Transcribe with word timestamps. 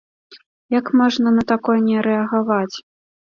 Як 0.75 0.87
можна 1.01 1.33
на 1.35 1.43
такое 1.53 1.77
не 1.89 1.97
рэагаваць? 2.09 2.75